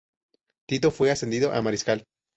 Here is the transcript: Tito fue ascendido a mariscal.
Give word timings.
Tito 0.67 0.89
fue 0.89 1.11
ascendido 1.11 1.53
a 1.53 1.61
mariscal. 1.61 2.05